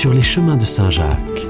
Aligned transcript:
sur 0.00 0.14
les 0.14 0.22
chemins 0.22 0.56
de 0.56 0.64
Saint-Jacques. 0.64 1.46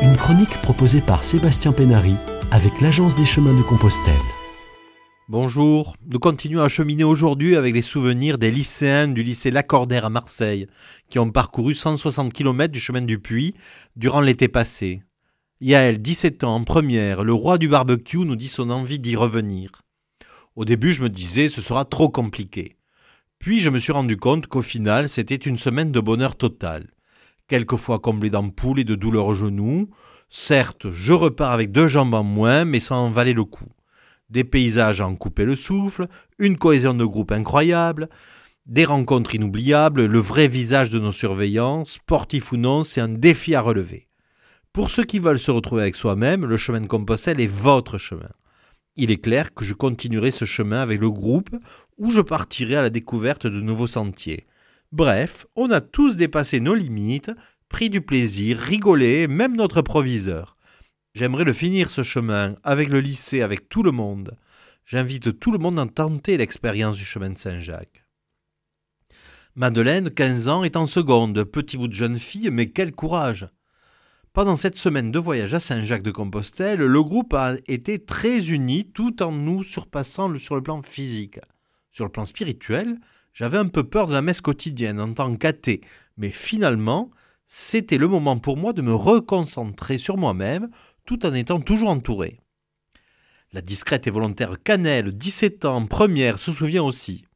Une 0.00 0.16
chronique 0.16 0.56
proposée 0.62 1.00
par 1.00 1.24
Sébastien 1.24 1.72
Pénary 1.72 2.14
avec 2.52 2.80
l'Agence 2.80 3.16
des 3.16 3.24
chemins 3.24 3.52
de 3.52 3.62
Compostelle. 3.62 4.14
Bonjour, 5.28 5.96
nous 6.06 6.20
continuons 6.20 6.62
à 6.62 6.68
cheminer 6.68 7.02
aujourd'hui 7.02 7.56
avec 7.56 7.74
les 7.74 7.82
souvenirs 7.82 8.38
des 8.38 8.52
lycéens 8.52 9.08
du 9.08 9.24
lycée 9.24 9.50
Lacordaire 9.50 10.04
à 10.04 10.08
Marseille, 10.08 10.68
qui 11.08 11.18
ont 11.18 11.32
parcouru 11.32 11.74
160 11.74 12.32
km 12.32 12.72
du 12.72 12.78
chemin 12.78 13.02
du 13.02 13.18
Puy 13.18 13.54
durant 13.96 14.20
l'été 14.20 14.46
passé. 14.46 15.02
Yael, 15.60 16.00
17 16.00 16.44
ans, 16.44 16.54
en 16.54 16.62
première, 16.62 17.24
le 17.24 17.32
roi 17.32 17.58
du 17.58 17.66
barbecue, 17.66 18.18
nous 18.18 18.36
dit 18.36 18.46
son 18.46 18.70
envie 18.70 19.00
d'y 19.00 19.16
revenir. 19.16 19.82
Au 20.54 20.64
début, 20.64 20.92
je 20.92 21.02
me 21.02 21.10
disais, 21.10 21.48
ce 21.48 21.60
sera 21.60 21.84
trop 21.84 22.08
compliqué. 22.08 22.76
Puis 23.42 23.58
je 23.58 23.70
me 23.70 23.80
suis 23.80 23.90
rendu 23.90 24.16
compte 24.16 24.46
qu'au 24.46 24.62
final, 24.62 25.08
c'était 25.08 25.34
une 25.34 25.58
semaine 25.58 25.90
de 25.90 25.98
bonheur 25.98 26.36
total. 26.36 26.86
Quelquefois 27.48 27.98
comblé 27.98 28.30
d'ampoules 28.30 28.78
et 28.78 28.84
de 28.84 28.94
douleurs 28.94 29.26
aux 29.26 29.34
genoux. 29.34 29.90
Certes, 30.30 30.92
je 30.92 31.12
repars 31.12 31.50
avec 31.50 31.72
deux 31.72 31.88
jambes 31.88 32.14
en 32.14 32.22
moins, 32.22 32.64
mais 32.64 32.78
ça 32.78 32.94
en 32.94 33.10
valait 33.10 33.32
le 33.32 33.42
coup. 33.42 33.66
Des 34.30 34.44
paysages 34.44 35.00
à 35.00 35.08
en 35.08 35.16
couper 35.16 35.44
le 35.44 35.56
souffle, 35.56 36.06
une 36.38 36.56
cohésion 36.56 36.94
de 36.94 37.04
groupe 37.04 37.32
incroyable, 37.32 38.08
des 38.66 38.84
rencontres 38.84 39.34
inoubliables, 39.34 40.06
le 40.06 40.20
vrai 40.20 40.46
visage 40.46 40.90
de 40.90 41.00
nos 41.00 41.10
surveillants, 41.10 41.84
sportifs 41.84 42.52
ou 42.52 42.56
non, 42.56 42.84
c'est 42.84 43.00
un 43.00 43.08
défi 43.08 43.56
à 43.56 43.60
relever. 43.60 44.06
Pour 44.72 44.88
ceux 44.88 45.02
qui 45.02 45.18
veulent 45.18 45.40
se 45.40 45.50
retrouver 45.50 45.82
avec 45.82 45.96
soi-même, 45.96 46.46
le 46.46 46.56
chemin 46.56 46.80
de 46.80 46.86
Compostelle 46.86 47.40
est 47.40 47.48
votre 47.48 47.98
chemin. 47.98 48.30
Il 48.96 49.10
est 49.10 49.22
clair 49.22 49.54
que 49.54 49.64
je 49.64 49.72
continuerai 49.72 50.30
ce 50.30 50.44
chemin 50.44 50.80
avec 50.80 51.00
le 51.00 51.10
groupe 51.10 51.50
ou 51.96 52.10
je 52.10 52.20
partirai 52.20 52.76
à 52.76 52.82
la 52.82 52.90
découverte 52.90 53.46
de 53.46 53.60
nouveaux 53.60 53.86
sentiers. 53.86 54.46
Bref, 54.90 55.46
on 55.56 55.70
a 55.70 55.80
tous 55.80 56.16
dépassé 56.16 56.60
nos 56.60 56.74
limites, 56.74 57.30
pris 57.70 57.88
du 57.88 58.02
plaisir, 58.02 58.58
rigolé, 58.58 59.28
même 59.28 59.56
notre 59.56 59.80
proviseur. 59.80 60.58
J'aimerais 61.14 61.44
le 61.44 61.54
finir 61.54 61.88
ce 61.88 62.02
chemin, 62.02 62.56
avec 62.62 62.90
le 62.90 63.00
lycée, 63.00 63.40
avec 63.40 63.70
tout 63.70 63.82
le 63.82 63.92
monde. 63.92 64.36
J'invite 64.84 65.38
tout 65.38 65.52
le 65.52 65.58
monde 65.58 65.78
à 65.78 65.86
tenter 65.86 66.36
l'expérience 66.36 66.96
du 66.96 67.04
chemin 67.04 67.30
de 67.30 67.38
Saint-Jacques. 67.38 68.04
Madeleine, 69.54 70.10
15 70.10 70.48
ans, 70.48 70.64
est 70.64 70.76
en 70.76 70.86
seconde, 70.86 71.44
petit 71.44 71.78
bout 71.78 71.88
de 71.88 71.94
jeune 71.94 72.18
fille, 72.18 72.50
mais 72.50 72.70
quel 72.70 72.92
courage 72.92 73.48
pendant 74.32 74.56
cette 74.56 74.78
semaine 74.78 75.10
de 75.10 75.18
voyage 75.18 75.52
à 75.52 75.60
Saint-Jacques-de-Compostelle, 75.60 76.78
le 76.78 77.02
groupe 77.02 77.34
a 77.34 77.54
été 77.66 78.02
très 78.02 78.48
uni 78.48 78.86
tout 78.86 79.22
en 79.22 79.30
nous 79.30 79.62
surpassant 79.62 80.38
sur 80.38 80.54
le 80.54 80.62
plan 80.62 80.80
physique. 80.80 81.38
Sur 81.90 82.04
le 82.04 82.10
plan 82.10 82.24
spirituel, 82.24 82.98
j'avais 83.34 83.58
un 83.58 83.68
peu 83.68 83.84
peur 83.84 84.06
de 84.06 84.14
la 84.14 84.22
messe 84.22 84.40
quotidienne 84.40 85.00
en 85.00 85.12
tant 85.12 85.36
qu'athée, 85.36 85.82
mais 86.16 86.30
finalement, 86.30 87.10
c'était 87.46 87.98
le 87.98 88.08
moment 88.08 88.38
pour 88.38 88.56
moi 88.56 88.72
de 88.72 88.80
me 88.80 88.94
reconcentrer 88.94 89.98
sur 89.98 90.16
moi-même 90.16 90.70
tout 91.04 91.26
en 91.26 91.34
étant 91.34 91.60
toujours 91.60 91.90
entouré. 91.90 92.40
La 93.52 93.60
discrète 93.60 94.06
et 94.06 94.10
volontaire 94.10 94.62
Cannelle, 94.62 95.12
17 95.12 95.66
ans, 95.66 95.84
première, 95.84 96.38
se 96.38 96.52
souvient 96.52 96.82
aussi. 96.82 97.26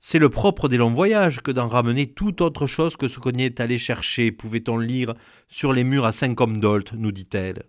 C'est 0.00 0.18
le 0.18 0.28
propre 0.28 0.68
des 0.68 0.76
longs 0.76 0.94
voyages 0.94 1.40
que 1.40 1.50
d'en 1.50 1.68
ramener 1.68 2.06
tout 2.06 2.42
autre 2.42 2.66
chose 2.66 2.96
que 2.96 3.08
ce 3.08 3.18
qu'on 3.18 3.32
y 3.32 3.42
est 3.42 3.60
allé 3.60 3.78
chercher, 3.78 4.30
pouvait-on 4.30 4.78
lire 4.78 5.14
sur 5.48 5.72
les 5.72 5.84
murs 5.84 6.04
à 6.04 6.12
cinq 6.12 6.40
hommes 6.40 6.60
d'Olt, 6.60 6.92
nous 6.92 7.12
dit-elle. 7.12 7.64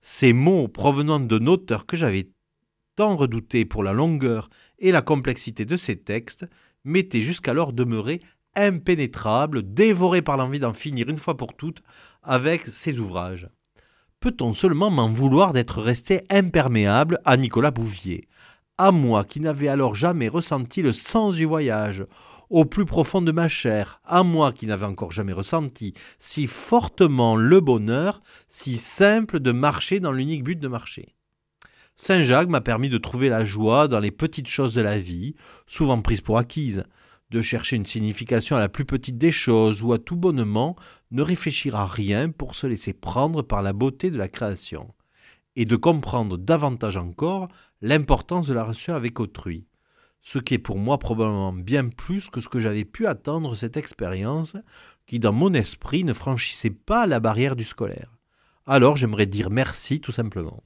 Ces 0.00 0.32
mots 0.32 0.68
provenant 0.68 1.18
d'un 1.18 1.46
auteur 1.46 1.86
que 1.86 1.96
j'avais 1.96 2.30
tant 2.94 3.16
redouté 3.16 3.64
pour 3.64 3.82
la 3.82 3.92
longueur 3.92 4.50
et 4.78 4.92
la 4.92 5.00
complexité 5.00 5.64
de 5.64 5.76
ses 5.76 5.96
textes 5.96 6.46
m'étaient 6.84 7.22
jusqu'alors 7.22 7.72
demeurés 7.72 8.20
impénétrables, 8.54 9.62
dévorés 9.72 10.22
par 10.22 10.36
l'envie 10.36 10.58
d'en 10.58 10.74
finir 10.74 11.08
une 11.08 11.16
fois 11.16 11.36
pour 11.36 11.56
toutes 11.56 11.82
avec 12.22 12.62
ses 12.62 12.98
ouvrages. 12.98 13.48
Peut-on 14.20 14.54
seulement 14.54 14.90
m'en 14.90 15.08
vouloir 15.08 15.52
d'être 15.52 15.80
resté 15.80 16.22
imperméable 16.30 17.18
à 17.24 17.36
Nicolas 17.36 17.70
Bouvier? 17.70 18.28
À 18.82 18.90
moi 18.90 19.22
qui 19.22 19.38
n'avais 19.38 19.68
alors 19.68 19.94
jamais 19.94 20.26
ressenti 20.26 20.82
le 20.82 20.92
sens 20.92 21.36
du 21.36 21.44
voyage, 21.44 22.04
au 22.50 22.64
plus 22.64 22.84
profond 22.84 23.22
de 23.22 23.30
ma 23.30 23.46
chair, 23.46 24.00
à 24.04 24.24
moi 24.24 24.50
qui 24.50 24.66
n'avais 24.66 24.86
encore 24.86 25.12
jamais 25.12 25.32
ressenti 25.32 25.94
si 26.18 26.48
fortement 26.48 27.36
le 27.36 27.60
bonheur, 27.60 28.22
si 28.48 28.76
simple 28.76 29.38
de 29.38 29.52
marcher 29.52 30.00
dans 30.00 30.10
l'unique 30.10 30.42
but 30.42 30.58
de 30.58 30.66
marcher. 30.66 31.14
Saint-Jacques 31.94 32.48
m'a 32.48 32.60
permis 32.60 32.88
de 32.88 32.98
trouver 32.98 33.28
la 33.28 33.44
joie 33.44 33.86
dans 33.86 34.00
les 34.00 34.10
petites 34.10 34.48
choses 34.48 34.74
de 34.74 34.80
la 34.80 34.98
vie, 34.98 35.36
souvent 35.68 36.02
prises 36.02 36.20
pour 36.20 36.38
acquises, 36.38 36.82
de 37.30 37.40
chercher 37.40 37.76
une 37.76 37.86
signification 37.86 38.56
à 38.56 38.60
la 38.60 38.68
plus 38.68 38.84
petite 38.84 39.16
des 39.16 39.30
choses 39.30 39.84
ou 39.84 39.92
à 39.92 39.98
tout 39.98 40.16
bonnement 40.16 40.74
ne 41.12 41.22
réfléchir 41.22 41.76
à 41.76 41.86
rien 41.86 42.30
pour 42.30 42.56
se 42.56 42.66
laisser 42.66 42.94
prendre 42.94 43.42
par 43.42 43.62
la 43.62 43.72
beauté 43.72 44.10
de 44.10 44.18
la 44.18 44.26
création, 44.26 44.92
et 45.54 45.66
de 45.66 45.76
comprendre 45.76 46.36
davantage 46.36 46.96
encore 46.96 47.48
l'importance 47.82 48.46
de 48.46 48.54
la 48.54 48.62
relation 48.62 48.94
avec 48.94 49.20
autrui, 49.20 49.66
ce 50.22 50.38
qui 50.38 50.54
est 50.54 50.58
pour 50.58 50.78
moi 50.78 50.98
probablement 50.98 51.52
bien 51.52 51.88
plus 51.88 52.30
que 52.30 52.40
ce 52.40 52.48
que 52.48 52.60
j'avais 52.60 52.84
pu 52.84 53.06
attendre 53.06 53.56
cette 53.56 53.76
expérience 53.76 54.56
qui 55.06 55.18
dans 55.18 55.32
mon 55.32 55.52
esprit 55.52 56.04
ne 56.04 56.12
franchissait 56.12 56.70
pas 56.70 57.06
la 57.06 57.20
barrière 57.20 57.56
du 57.56 57.64
scolaire. 57.64 58.16
Alors 58.64 58.96
j'aimerais 58.96 59.26
dire 59.26 59.50
merci 59.50 60.00
tout 60.00 60.12
simplement. 60.12 60.62